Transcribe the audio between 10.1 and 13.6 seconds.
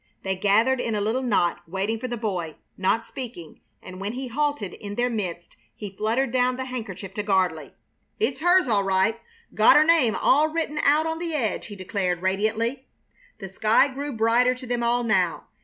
all written out on the edge!" he declared, radiantly. The